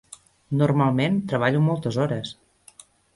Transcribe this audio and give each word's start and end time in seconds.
Normalment, 0.61 1.19
treballo 1.33 1.61
moltes 1.67 1.99
hores. 2.05 2.33